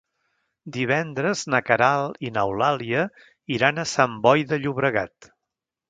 [0.77, 3.07] Divendres na Queralt i n'Eulàlia
[3.59, 5.35] iran a Sant Boi de Llobregat.